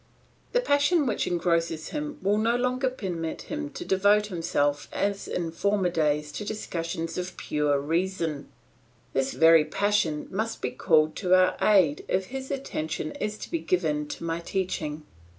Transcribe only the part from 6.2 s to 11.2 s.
to discussions of pure reason; this very passion must be called